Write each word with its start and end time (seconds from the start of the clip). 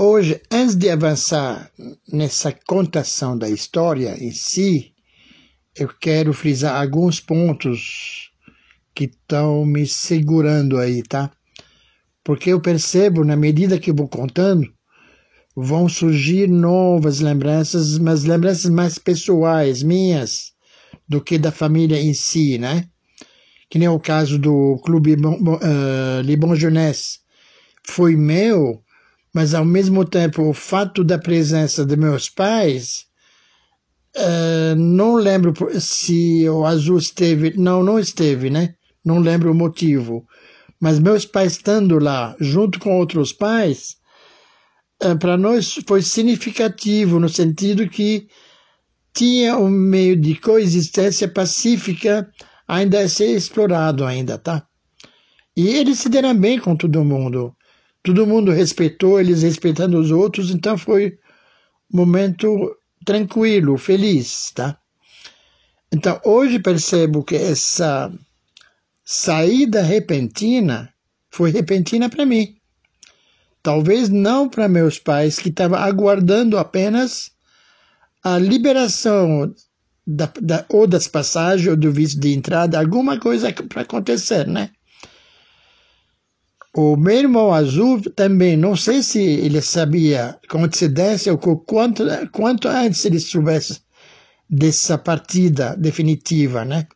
Hoje, 0.00 0.40
antes 0.48 0.76
de 0.76 0.88
avançar 0.90 1.72
nessa 2.06 2.52
contação 2.52 3.36
da 3.36 3.50
história 3.50 4.16
em 4.22 4.30
si, 4.30 4.92
eu 5.76 5.88
quero 5.88 6.32
frisar 6.32 6.80
alguns 6.80 7.18
pontos 7.18 8.30
que 8.94 9.06
estão 9.06 9.66
me 9.66 9.88
segurando 9.88 10.78
aí, 10.78 11.02
tá? 11.02 11.32
Porque 12.22 12.50
eu 12.50 12.60
percebo, 12.60 13.24
na 13.24 13.34
medida 13.34 13.76
que 13.76 13.90
eu 13.90 13.94
vou 13.94 14.06
contando, 14.06 14.72
vão 15.56 15.88
surgir 15.88 16.46
novas 16.48 17.18
lembranças, 17.18 17.98
mas 17.98 18.22
lembranças 18.22 18.70
mais 18.70 18.98
pessoais, 18.98 19.82
minhas, 19.82 20.52
do 21.08 21.20
que 21.20 21.36
da 21.36 21.50
família 21.50 22.00
em 22.00 22.14
si, 22.14 22.56
né? 22.56 22.88
Que 23.68 23.80
nem 23.80 23.88
o 23.88 23.98
caso 23.98 24.38
do 24.38 24.80
Clube 24.84 25.14
uh, 25.14 26.22
Libon 26.22 26.54
Jeunesse. 26.54 27.18
Foi 27.84 28.14
meu, 28.14 28.80
mas 29.34 29.54
ao 29.54 29.64
mesmo 29.64 30.04
tempo 30.04 30.42
o 30.42 30.54
fato 30.54 31.04
da 31.04 31.18
presença 31.18 31.84
de 31.84 31.96
meus 31.96 32.28
pais, 32.28 33.06
uh, 34.16 34.74
não 34.76 35.16
lembro 35.16 35.54
se 35.80 36.48
o 36.48 36.64
Azul 36.64 36.98
esteve, 36.98 37.54
não, 37.56 37.82
não 37.82 37.98
esteve, 37.98 38.50
né? 38.50 38.74
Não 39.04 39.18
lembro 39.18 39.52
o 39.52 39.54
motivo. 39.54 40.26
Mas 40.80 40.98
meus 40.98 41.24
pais 41.24 41.52
estando 41.52 41.98
lá, 41.98 42.36
junto 42.38 42.78
com 42.78 42.98
outros 42.98 43.32
pais, 43.32 43.96
eh, 45.00 45.14
para 45.16 45.36
nós 45.36 45.78
foi 45.86 46.02
significativo 46.02 47.18
no 47.18 47.28
sentido 47.28 47.88
que 47.88 48.28
tinha 49.12 49.56
um 49.56 49.68
meio 49.68 50.14
de 50.14 50.36
coexistência 50.36 51.26
pacífica 51.26 52.30
ainda 52.66 53.00
a 53.00 53.08
ser 53.08 53.34
explorado 53.36 54.04
ainda, 54.04 54.38
tá? 54.38 54.64
E 55.56 55.68
eles 55.68 55.98
se 55.98 56.08
deram 56.08 56.38
bem 56.38 56.60
com 56.60 56.76
todo 56.76 57.04
mundo. 57.04 57.52
Todo 58.02 58.26
mundo 58.26 58.50
respeitou, 58.52 59.20
eles 59.20 59.42
respeitando 59.42 59.98
os 59.98 60.10
outros, 60.10 60.50
então 60.50 60.78
foi 60.78 61.18
um 61.92 61.96
momento 61.96 62.76
tranquilo, 63.04 63.76
feliz, 63.76 64.50
tá? 64.54 64.78
Então, 65.92 66.20
hoje 66.24 66.58
percebo 66.58 67.24
que 67.24 67.34
essa 67.34 68.12
saída 69.04 69.82
repentina 69.82 70.92
foi 71.30 71.50
repentina 71.50 72.08
para 72.08 72.26
mim. 72.26 72.56
Talvez 73.62 74.08
não 74.08 74.48
para 74.48 74.68
meus 74.68 74.98
pais, 74.98 75.38
que 75.38 75.48
estavam 75.48 75.78
aguardando 75.78 76.58
apenas 76.58 77.30
a 78.22 78.38
liberação 78.38 79.54
da, 80.06 80.30
da, 80.40 80.64
ou 80.68 80.86
das 80.86 81.08
passagens 81.08 81.68
ou 81.68 81.76
do 81.76 81.92
visto 81.92 82.20
de 82.20 82.32
entrada, 82.34 82.78
alguma 82.78 83.18
coisa 83.18 83.52
para 83.52 83.82
acontecer, 83.82 84.46
né? 84.46 84.70
O 86.80 86.96
meu 86.96 87.16
irmão 87.16 87.52
azul 87.52 88.00
também, 88.14 88.56
não 88.56 88.76
sei 88.76 89.02
se 89.02 89.20
ele 89.20 89.60
sabia 89.60 90.38
com 90.48 90.62
antecedência 90.62 91.32
ou 91.32 91.38
quanto, 91.58 92.04
quanto 92.30 92.68
antes 92.68 93.04
ele 93.04 93.18
soubesse 93.18 93.80
dessa 94.48 94.96
partida 94.96 95.74
definitiva, 95.76 96.64
né? 96.64 96.86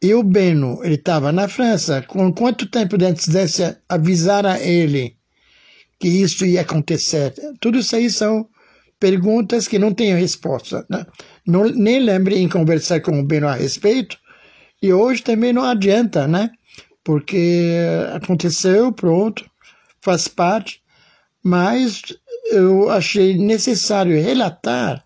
E 0.00 0.14
o 0.14 0.22
Beno, 0.22 0.78
ele 0.84 0.94
estava 0.94 1.32
na 1.32 1.48
França, 1.48 2.00
com 2.02 2.32
quanto 2.32 2.70
tempo 2.70 2.96
de 2.96 3.06
antecedência 3.06 3.82
avisaram 3.88 4.54
ele 4.54 5.16
que 5.98 6.06
isso 6.06 6.46
ia 6.46 6.60
acontecer. 6.60 7.34
Tudo 7.60 7.78
isso 7.78 7.96
aí 7.96 8.08
são 8.08 8.48
perguntas 9.00 9.66
que 9.66 9.80
não 9.80 9.92
têm 9.92 10.14
resposta. 10.14 10.86
Né? 10.88 11.04
Não, 11.44 11.64
nem 11.64 11.98
lembre 11.98 12.38
em 12.38 12.48
conversar 12.48 13.00
com 13.00 13.18
o 13.18 13.24
Beno 13.24 13.48
a 13.48 13.54
respeito, 13.54 14.16
e 14.80 14.92
hoje 14.92 15.24
também 15.24 15.52
não 15.52 15.64
adianta, 15.64 16.28
né? 16.28 16.52
Porque 17.02 17.76
aconteceu, 18.14 18.92
pronto, 18.92 19.48
faz 20.00 20.28
parte, 20.28 20.82
mas 21.42 22.02
eu 22.50 22.90
achei 22.90 23.36
necessário 23.36 24.20
relatar, 24.20 25.02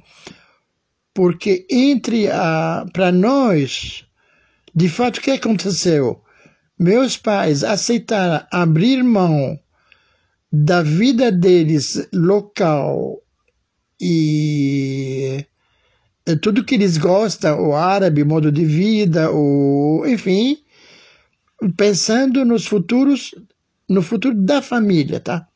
porque 1.12 1.66
entre 1.70 2.28
a, 2.30 2.84
para 2.92 3.12
nós, 3.12 4.04
de 4.74 4.88
fato, 4.88 5.18
o 5.18 5.20
que 5.20 5.30
aconteceu? 5.30 6.20
Meus 6.78 7.16
pais 7.16 7.62
aceitaram 7.62 8.44
abrir 8.50 9.02
mão 9.04 9.58
da 10.52 10.82
vida 10.82 11.30
deles 11.30 12.08
local 12.12 13.22
e 14.00 15.44
tudo 16.40 16.64
que 16.64 16.74
eles 16.74 16.96
gostam, 16.96 17.68
o 17.68 17.76
árabe, 17.76 18.24
modo 18.24 18.50
de 18.50 18.64
vida, 18.64 19.30
o, 19.30 20.04
enfim, 20.06 20.63
pensando 21.72 22.44
nos 22.44 22.66
futuros, 22.66 23.34
no 23.88 24.02
futuro 24.02 24.34
da 24.34 24.60
família, 24.60 25.20
tá? 25.20 25.46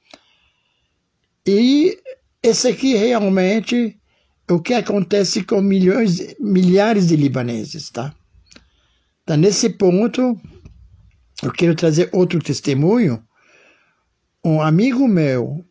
E 1.46 1.98
esse 2.42 2.69
aqui 2.69 2.94
realmente 2.94 3.98
é 4.46 4.52
o 4.52 4.60
que 4.60 4.74
acontece 4.74 5.42
com 5.44 5.60
milhões, 5.60 6.34
milhares 6.38 7.08
de 7.08 7.16
libaneses, 7.16 7.91
tá? 7.91 8.14
Então, 9.22 9.36
nesse 9.36 9.70
ponto, 9.70 10.41
eu 11.42 11.52
quero 11.52 11.74
trazer 11.74 12.08
outro 12.12 12.38
testemunho 12.38 13.22
um 14.44 14.62
amigo 14.62 15.08
meu, 15.08 15.64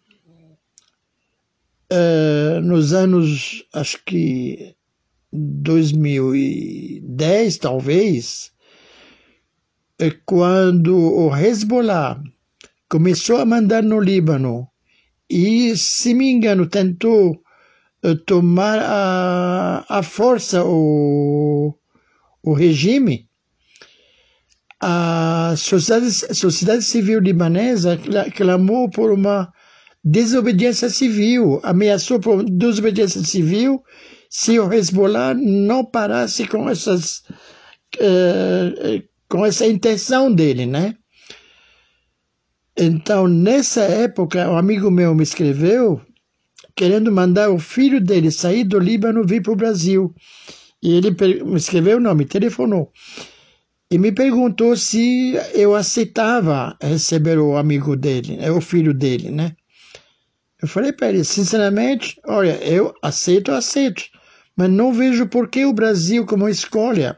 uh, 1.92 2.62
nos 2.62 2.94
anos, 2.94 3.66
acho 3.74 4.00
que 4.06 4.76
2010, 5.32 7.58
talvez, 7.58 8.52
quando 10.26 10.96
o 10.96 11.36
Hezbollah 11.36 12.22
começou 12.90 13.38
a 13.38 13.46
mandar 13.46 13.82
no 13.84 14.00
Líbano 14.00 14.68
e, 15.30 15.76
se 15.76 16.14
me 16.14 16.30
engano, 16.30 16.68
tentou 16.68 17.42
uh, 18.04 18.16
tomar 18.26 18.80
a, 18.80 19.86
a 19.90 20.04
força 20.04 20.64
o, 20.64 21.74
o 22.44 22.54
regime, 22.54 23.28
a 24.80 25.56
sociedade, 25.58 26.12
sociedade 26.12 26.84
civil 26.84 27.20
libanesa 27.20 28.00
clamou 28.36 28.90
por 28.90 29.12
uma 29.12 29.52
desobediência 30.04 30.90
civil, 30.90 31.60
ameaçou 31.64 32.20
por 32.20 32.44
desobediência 32.44 33.24
civil 33.24 33.84
se 34.30 34.60
o 34.60 34.72
Hezbollah 34.72 35.34
não 35.34 35.84
parasse 35.84 36.48
com 36.48 36.70
essas 36.70 37.24
uh, 37.98 39.04
com 39.30 39.46
essa 39.46 39.66
intenção 39.66 40.34
dele, 40.34 40.66
né? 40.66 40.96
Então, 42.76 43.28
nessa 43.28 43.82
época, 43.82 44.50
um 44.50 44.58
amigo 44.58 44.92
meu 44.92 45.16
me 45.16 45.24
escreveu 45.24 46.02
querendo 46.76 47.12
mandar 47.12 47.50
o 47.50 47.58
filho 47.58 48.00
dele 48.00 48.30
sair 48.30 48.64
do 48.64 48.78
Líbano 48.78 49.26
vir 49.26 49.42
para 49.42 49.54
o 49.54 49.56
Brasil. 49.56 50.14
E 50.82 50.96
ele 50.96 51.10
me 51.44 51.58
escreveu, 51.58 52.00
não, 52.00 52.14
me 52.14 52.26
telefonou 52.26 52.92
e 53.90 53.98
me 53.98 54.12
perguntou 54.12 54.76
se 54.76 55.34
eu 55.54 55.74
aceitava 55.74 56.78
receber 56.82 57.40
o 57.40 57.56
amigo 57.56 57.96
dele, 57.96 58.38
é 58.40 58.52
o 58.52 58.60
filho 58.60 58.94
dele, 58.94 59.32
né? 59.32 59.56
Eu 60.62 60.68
falei 60.68 60.92
para 60.92 61.10
ele, 61.10 61.24
sinceramente, 61.24 62.20
olha, 62.26 62.58
eu 62.64 62.94
aceito, 63.02 63.52
aceito, 63.52 64.04
mas 64.56 64.70
não 64.70 64.92
vejo 64.92 65.28
por 65.28 65.48
que 65.50 65.66
o 65.66 65.74
Brasil 65.74 66.26
como 66.26 66.50
escolha. 66.50 67.18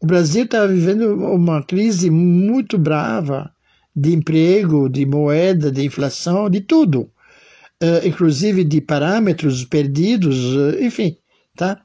O 0.00 0.06
Brasil 0.06 0.44
está 0.44 0.66
vivendo 0.66 1.14
uma 1.14 1.62
crise 1.62 2.10
muito 2.10 2.78
brava 2.78 3.52
de 3.94 4.14
emprego, 4.14 4.88
de 4.88 5.04
moeda, 5.04 5.72
de 5.72 5.84
inflação, 5.84 6.48
de 6.48 6.60
tudo, 6.60 7.10
uh, 7.82 8.06
inclusive 8.06 8.62
de 8.62 8.80
parâmetros 8.80 9.64
perdidos, 9.64 10.54
uh, 10.54 10.82
enfim, 10.82 11.16
tá? 11.56 11.82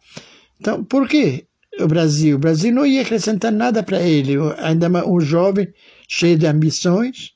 Então, 0.60 0.84
por 0.84 1.08
quê? 1.08 1.48
o 1.80 1.88
Brasil. 1.88 2.36
O 2.36 2.40
Brasil 2.40 2.74
não 2.74 2.86
ia 2.86 3.02
acrescentar 3.02 3.52
nada 3.52 3.84
para 3.84 4.02
ele, 4.02 4.36
ainda 4.58 4.90
mais 4.90 5.06
um 5.08 5.20
jovem 5.20 5.74
cheio 6.08 6.38
de 6.38 6.46
ambições. 6.46 7.32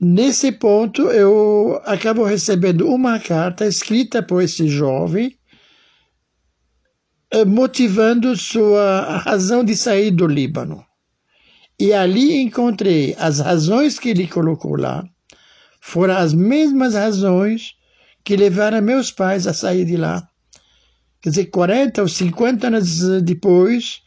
Nesse 0.00 0.52
ponto, 0.52 1.02
eu 1.10 1.80
acabo 1.84 2.24
recebendo 2.24 2.86
uma 2.88 3.18
carta 3.18 3.66
escrita 3.66 4.22
por 4.22 4.42
esse 4.42 4.68
jovem, 4.68 5.36
motivando 7.46 8.36
sua 8.36 9.18
razão 9.18 9.62
de 9.62 9.76
sair 9.76 10.10
do 10.10 10.26
Líbano. 10.26 10.84
E 11.78 11.92
ali 11.92 12.40
encontrei 12.40 13.14
as 13.18 13.38
razões 13.38 13.98
que 13.98 14.08
ele 14.08 14.26
colocou 14.26 14.76
lá, 14.76 15.04
foram 15.80 16.16
as 16.16 16.34
mesmas 16.34 16.94
razões 16.94 17.74
que 18.24 18.36
levaram 18.36 18.82
meus 18.82 19.12
pais 19.12 19.46
a 19.46 19.54
sair 19.54 19.84
de 19.84 19.96
lá 19.96 20.28
Quer 21.20 21.30
dizer, 21.30 21.46
40 21.46 22.02
ou 22.02 22.08
50 22.08 22.66
anos 22.68 23.22
depois, 23.22 24.02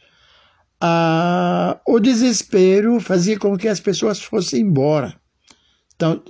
ah, 0.80 1.78
o 1.86 2.00
desespero 2.00 2.98
fazia 3.00 3.38
com 3.38 3.56
que 3.56 3.68
as 3.68 3.80
pessoas 3.80 4.20
fossem 4.20 4.62
embora. 4.62 5.14
Então, 5.94 6.22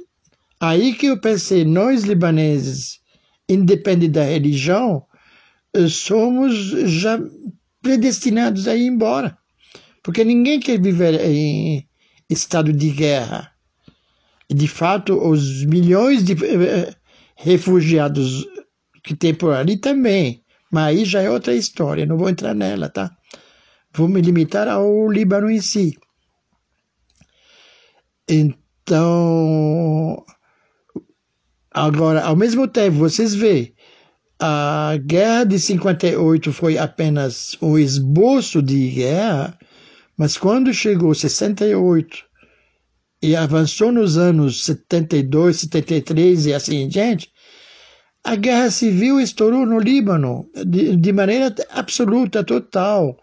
aí 0.60 0.92
que 0.94 1.06
eu 1.06 1.20
pensei, 1.20 1.64
nós 1.64 2.02
libaneses, 2.02 3.00
independente 3.48 4.12
da 4.12 4.24
religião, 4.24 5.04
eh, 5.11 5.11
somos 5.88 6.54
já 6.90 7.18
predestinados 7.80 8.68
a 8.68 8.76
ir 8.76 8.86
embora. 8.86 9.36
Porque 10.02 10.24
ninguém 10.24 10.60
quer 10.60 10.80
viver 10.80 11.20
em 11.20 11.86
estado 12.28 12.72
de 12.72 12.90
guerra. 12.90 13.52
De 14.50 14.68
fato, 14.68 15.14
os 15.14 15.64
milhões 15.64 16.24
de 16.24 16.32
uh, 16.34 16.94
refugiados 17.36 18.46
que 19.02 19.14
tem 19.14 19.34
por 19.34 19.54
ali 19.54 19.76
também. 19.76 20.42
Mas 20.70 20.84
aí 20.84 21.04
já 21.04 21.22
é 21.22 21.30
outra 21.30 21.54
história, 21.54 22.06
não 22.06 22.16
vou 22.16 22.28
entrar 22.28 22.54
nela, 22.54 22.88
tá? 22.88 23.14
Vou 23.94 24.08
me 24.08 24.20
limitar 24.20 24.68
ao 24.68 25.10
Líbano 25.10 25.50
em 25.50 25.60
si. 25.60 25.98
Então, 28.28 30.24
agora, 31.70 32.24
ao 32.24 32.34
mesmo 32.34 32.66
tempo, 32.66 32.96
vocês 32.96 33.34
veem, 33.34 33.74
a 34.44 34.96
guerra 34.96 35.44
de 35.44 35.56
58 35.56 36.52
foi 36.52 36.76
apenas 36.76 37.56
um 37.62 37.78
esboço 37.78 38.60
de 38.60 38.88
guerra, 38.88 39.56
mas 40.18 40.36
quando 40.36 40.74
chegou 40.74 41.14
68 41.14 42.24
e 43.22 43.36
avançou 43.36 43.92
nos 43.92 44.18
anos 44.18 44.64
72, 44.64 45.60
73 45.60 46.46
e 46.46 46.54
assim 46.54 46.78
em 46.78 46.88
diante, 46.88 47.30
a 48.24 48.34
guerra 48.34 48.68
civil 48.72 49.20
estourou 49.20 49.64
no 49.64 49.78
Líbano 49.78 50.50
de, 50.66 50.96
de 50.96 51.12
maneira 51.12 51.54
absoluta, 51.70 52.42
total. 52.42 53.16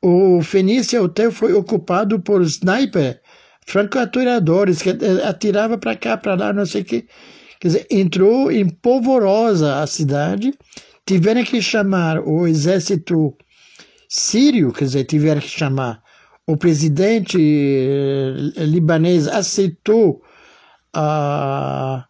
O 0.00 0.40
Fenícia 0.42 1.02
Hotel 1.02 1.32
foi 1.32 1.54
ocupado 1.54 2.20
por 2.20 2.40
sniper, 2.42 3.20
franco-atiradores 3.66 4.80
que 4.80 4.90
atirava 5.24 5.76
para 5.76 5.96
cá, 5.96 6.16
para 6.16 6.36
lá, 6.36 6.52
não 6.52 6.64
sei 6.64 6.82
o 6.82 6.84
que. 6.84 7.08
Quer 7.62 7.68
dizer, 7.68 7.86
entrou 7.92 8.50
em 8.50 8.68
polvorosa 8.68 9.80
a 9.80 9.86
cidade, 9.86 10.52
tiveram 11.06 11.44
que 11.44 11.62
chamar 11.62 12.18
o 12.18 12.44
exército 12.44 13.36
sírio, 14.08 14.72
quer 14.72 14.86
dizer, 14.86 15.04
tiveram 15.04 15.40
que 15.40 15.46
chamar. 15.46 16.02
O 16.44 16.56
presidente 16.56 17.38
eh, 17.38 18.64
libanês 18.64 19.28
aceitou 19.28 20.24
a 20.92 22.04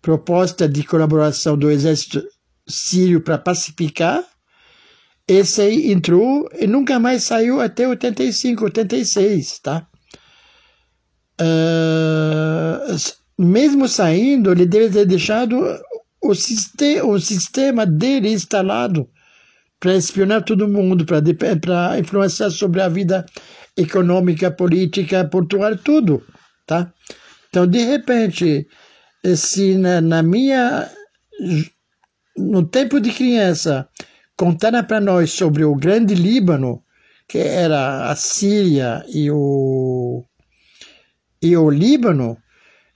proposta 0.00 0.66
de 0.66 0.82
colaboração 0.82 1.54
do 1.58 1.70
exército 1.70 2.26
sírio 2.66 3.20
para 3.20 3.36
pacificar. 3.36 4.24
Esse 5.28 5.60
aí 5.60 5.92
entrou 5.92 6.48
e 6.58 6.66
nunca 6.66 6.98
mais 6.98 7.24
saiu 7.24 7.60
até 7.60 7.86
85, 7.86 8.64
86, 8.64 9.58
tá? 9.58 9.86
Uh, 11.38 13.23
mesmo 13.38 13.88
saindo, 13.88 14.52
ele 14.52 14.66
deve 14.66 14.90
ter 14.90 15.06
deixado 15.06 15.60
o, 16.22 16.34
sistema, 16.34 17.04
o 17.06 17.20
sistema 17.20 17.86
dele 17.86 18.30
instalado 18.30 19.08
para 19.80 19.96
espionar 19.96 20.42
todo 20.42 20.68
mundo, 20.68 21.04
para 21.04 21.98
influenciar 21.98 22.50
sobre 22.50 22.80
a 22.80 22.88
vida 22.88 23.26
econômica, 23.76 24.50
política, 24.50 25.24
portuária, 25.24 25.76
tudo, 25.76 26.22
tá? 26.66 26.92
Então, 27.48 27.66
de 27.66 27.84
repente, 27.84 28.66
se 29.36 29.76
na, 29.76 30.00
na 30.00 30.22
minha 30.22 30.90
no 32.36 32.66
tempo 32.66 33.00
de 33.00 33.12
criança 33.12 33.88
contaram 34.36 34.82
para 34.84 35.00
nós 35.00 35.32
sobre 35.32 35.64
o 35.64 35.74
grande 35.74 36.14
Líbano 36.14 36.82
que 37.28 37.38
era 37.38 38.10
a 38.10 38.16
Síria 38.16 39.04
e 39.08 39.30
o 39.30 40.24
e 41.40 41.56
o 41.56 41.70
Líbano 41.70 42.38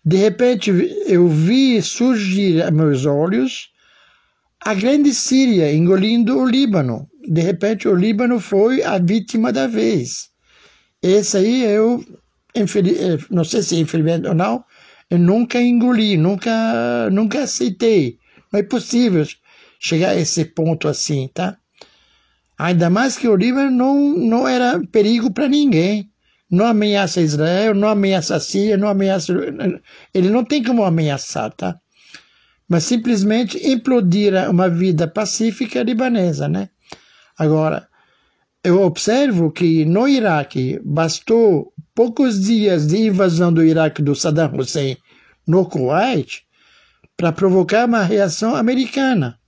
de 0.04 0.16
repente 0.16 0.70
eu 1.06 1.28
vi 1.28 1.80
surgir 1.82 2.62
a 2.62 2.70
meus 2.70 3.04
olhos 3.06 3.70
a 4.60 4.74
grande 4.74 5.12
Síria 5.14 5.72
engolindo 5.72 6.38
o 6.38 6.46
Líbano 6.46 7.08
de 7.26 7.40
repente 7.40 7.88
o 7.88 7.94
Líbano 7.94 8.40
foi 8.40 8.82
a 8.82 8.98
vítima 8.98 9.52
da 9.52 9.66
vez 9.66 10.30
esse 11.02 11.36
aí 11.36 11.64
eu 11.64 12.04
infeliz, 12.54 13.28
não 13.30 13.44
sei 13.44 13.62
se 13.62 13.76
é 13.76 13.80
infelizmente 13.80 14.26
ou 14.26 14.34
não 14.34 14.64
eu 15.10 15.18
nunca 15.18 15.60
engoli, 15.60 16.16
nunca, 16.16 17.08
nunca 17.10 17.42
aceitei. 17.42 18.18
Não 18.52 18.60
é 18.60 18.62
possível 18.62 19.26
chegar 19.80 20.10
a 20.10 20.16
esse 20.16 20.44
ponto 20.44 20.86
assim, 20.86 21.30
tá? 21.32 21.56
Ainda 22.58 22.90
mais 22.90 23.16
que 23.16 23.28
o 23.28 23.36
Líbano 23.36 23.70
não, 23.70 23.96
não 24.16 24.48
era 24.48 24.80
perigo 24.92 25.30
para 25.30 25.48
ninguém. 25.48 26.10
Não 26.50 26.66
ameaça 26.66 27.20
Israel, 27.20 27.74
não 27.74 27.88
ameaça 27.88 28.36
a 28.36 28.40
Síria, 28.40 28.76
não 28.76 28.88
ameaça. 28.88 29.32
Ele 30.14 30.30
não 30.30 30.44
tem 30.44 30.62
como 30.62 30.82
ameaçar, 30.82 31.52
tá? 31.52 31.78
Mas 32.68 32.84
simplesmente 32.84 33.58
implodir 33.66 34.32
uma 34.48 34.68
vida 34.68 35.06
pacífica 35.06 35.82
libanesa, 35.82 36.48
né? 36.48 36.70
Agora, 37.38 37.86
eu 38.64 38.82
observo 38.82 39.50
que 39.50 39.84
no 39.84 40.08
Iraque 40.08 40.80
bastou 40.84 41.72
poucos 41.94 42.40
dias 42.40 42.86
de 42.86 43.06
invasão 43.06 43.52
do 43.52 43.64
Iraque 43.64 44.02
do 44.02 44.14
Saddam 44.14 44.56
Hussein 44.56 44.96
no 45.46 45.66
Kuwait 45.66 46.42
para 47.16 47.32
provocar 47.32 47.86
uma 47.86 48.02
reação 48.02 48.54
americana. 48.54 49.38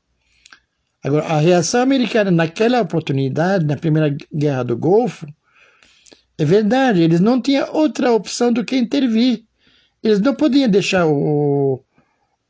Agora, 1.02 1.26
a 1.26 1.38
reação 1.38 1.81
americana 1.82 2.31
naquela 2.31 2.81
oportunidade, 2.81 3.64
na 3.64 3.76
primeira 3.76 4.14
guerra 4.32 4.62
do 4.62 4.76
Golfo, 4.76 5.26
é 6.41 6.45
verdade, 6.45 7.03
eles 7.03 7.21
não 7.21 7.41
tinham 7.41 7.69
outra 7.73 8.13
opção 8.13 8.53
do 8.53 8.65
que 8.65 8.77
intervir. 8.77 9.45
Eles 10.03 10.21
não 10.21 10.35
podiam 10.35 10.69
deixar 10.69 11.07
o, 11.07 11.85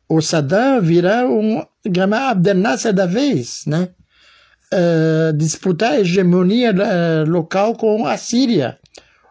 o 0.08 0.20
Saddam 0.20 0.80
virar 0.80 1.26
um 1.26 1.64
Abdel 2.12 2.54
Nasser 2.54 2.92
da 2.92 3.06
vez, 3.06 3.64
né? 3.66 3.88
uh, 4.72 5.32
disputar 5.36 5.92
a 5.92 6.00
hegemonia 6.00 6.72
uh, 6.72 7.28
local 7.28 7.74
com 7.74 8.06
a 8.06 8.16
Síria, 8.16 8.78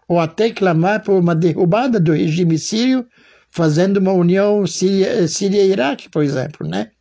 ou 0.07 0.19
até 0.19 0.49
clamar 0.49 1.03
por 1.03 1.19
uma 1.19 1.35
derrubada 1.35 1.99
do 1.99 2.13
regime 2.13 2.57
sírio, 2.57 3.07
fazendo 3.49 3.97
uma 3.97 4.11
união 4.11 4.65
Síria-Iraque, 4.67 6.09
por 6.09 6.23
exemplo, 6.23 6.67
né? 6.67 6.91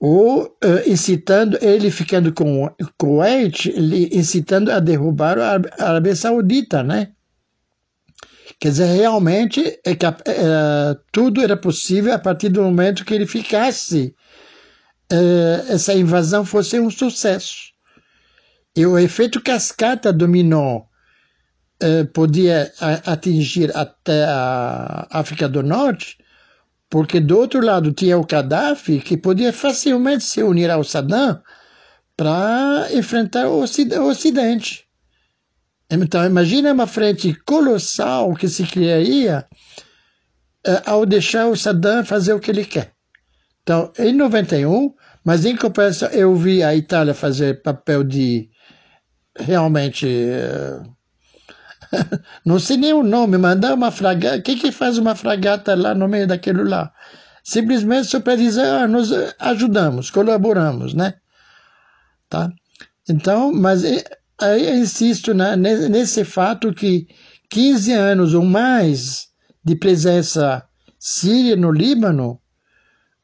Ou 0.00 0.44
uh, 0.44 0.88
incitando, 0.88 1.58
ele 1.60 1.90
ficando 1.90 2.32
com 2.32 2.70
Kuwait, 2.96 3.68
incitando 4.12 4.70
a 4.70 4.78
derrubar 4.78 5.38
a 5.38 5.54
Arábia 5.84 6.14
Saudita, 6.14 6.84
né? 6.84 7.12
Quer 8.60 8.70
dizer, 8.70 8.86
realmente 8.86 9.60
é, 9.84 9.90
é, 9.90 9.96
tudo 11.12 11.42
era 11.42 11.56
possível 11.56 12.12
a 12.12 12.18
partir 12.18 12.48
do 12.48 12.62
momento 12.62 13.04
que 13.04 13.14
ele 13.14 13.26
ficasse 13.26 14.14
uh, 15.12 15.72
essa 15.72 15.94
invasão 15.94 16.44
fosse 16.44 16.78
um 16.78 16.90
sucesso. 16.90 17.72
E 18.76 18.86
o 18.86 18.98
efeito 18.98 19.40
cascata 19.40 20.12
dominó 20.12 20.82
podia 22.12 22.72
atingir 23.06 23.76
até 23.76 24.24
a 24.24 25.06
África 25.10 25.48
do 25.48 25.62
Norte, 25.62 26.18
porque 26.90 27.20
do 27.20 27.38
outro 27.38 27.64
lado 27.64 27.92
tinha 27.92 28.18
o 28.18 28.26
Gaddafi, 28.26 29.00
que 29.00 29.16
podia 29.16 29.52
facilmente 29.52 30.24
se 30.24 30.42
unir 30.42 30.70
ao 30.70 30.82
Saddam 30.82 31.40
para 32.16 32.88
enfrentar 32.92 33.46
o 33.48 33.60
Ocidente. 33.60 34.86
Então, 35.90 36.24
imagina 36.24 36.72
uma 36.72 36.86
frente 36.86 37.34
colossal 37.46 38.34
que 38.34 38.48
se 38.48 38.64
criaria 38.64 39.46
uh, 40.66 40.82
ao 40.84 41.06
deixar 41.06 41.46
o 41.46 41.56
Saddam 41.56 42.04
fazer 42.04 42.32
o 42.32 42.40
que 42.40 42.50
ele 42.50 42.64
quer. 42.64 42.92
Então, 43.62 43.92
em 43.98 44.12
91, 44.12 44.94
mas 45.24 45.44
em 45.44 45.56
compensação, 45.56 46.08
eu 46.10 46.34
vi 46.34 46.62
a 46.62 46.74
Itália 46.74 47.14
fazer 47.14 47.62
papel 47.62 48.02
de 48.02 48.48
realmente. 49.38 50.06
Uh, 50.06 50.97
não 52.44 52.58
sei 52.58 52.76
nem 52.76 52.92
o 52.92 53.02
nome, 53.02 53.38
mandar 53.38 53.74
uma 53.74 53.90
fragata. 53.90 54.38
O 54.38 54.42
que, 54.42 54.72
faz 54.72 54.98
uma 54.98 55.14
fragata 55.14 55.74
lá 55.74 55.94
no 55.94 56.08
meio 56.08 56.26
daquilo 56.26 56.64
lá? 56.64 56.92
Simplesmente 57.42 58.08
só 58.08 58.20
para 58.20 58.36
dizer, 58.36 58.66
ah, 58.66 58.86
nós 58.86 59.10
ajudamos, 59.38 60.10
colaboramos, 60.10 60.94
né? 60.94 61.14
Tá? 62.28 62.52
Então, 63.08 63.52
mas 63.52 63.84
eh, 63.84 64.04
eu 64.40 64.76
insisto 64.76 65.32
na, 65.32 65.56
nesse 65.56 66.24
fato 66.24 66.74
que 66.74 67.08
15 67.50 67.92
anos 67.92 68.34
ou 68.34 68.44
mais 68.44 69.28
de 69.64 69.74
presença 69.74 70.62
síria 70.98 71.56
no 71.56 71.72
Líbano 71.72 72.40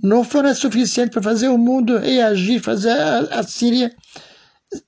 não 0.03 0.25
foram 0.25 0.55
suficientes 0.55 1.13
para 1.13 1.23
fazer 1.23 1.49
o 1.49 1.59
mundo 1.59 1.99
reagir, 1.99 2.61
fazer 2.61 2.91
a, 2.91 3.19
a 3.41 3.43
Síria 3.43 3.95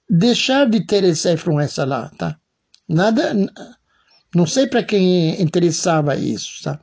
deixar 0.09 0.69
de 0.69 0.85
ter 0.85 1.05
essa 1.05 1.33
influência 1.33 1.85
lá, 1.85 2.11
tá? 2.19 2.37
Nada, 2.89 3.33
não 4.35 4.47
sei 4.47 4.67
para 4.67 4.83
quem 4.83 5.41
interessava 5.41 6.17
isso, 6.17 6.63
tá? 6.63 6.81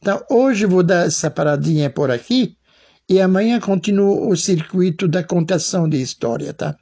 Então, 0.00 0.24
hoje 0.30 0.66
vou 0.66 0.82
dar 0.82 1.06
essa 1.06 1.30
paradinha 1.30 1.90
por 1.90 2.10
aqui 2.10 2.56
e 3.08 3.20
amanhã 3.20 3.60
continuo 3.60 4.30
o 4.30 4.36
circuito 4.36 5.08
da 5.08 5.22
contação 5.24 5.88
de 5.88 6.00
história, 6.00 6.52
tá? 6.52 6.76